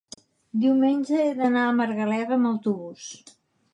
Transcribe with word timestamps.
diumenge 0.61 1.19
he 1.25 1.29
d'anar 1.41 1.67
a 1.67 1.75
Margalef 1.81 2.33
amb 2.39 2.51
autobús. 2.53 3.11